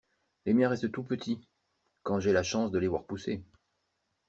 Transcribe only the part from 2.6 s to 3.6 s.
de les voir pousser.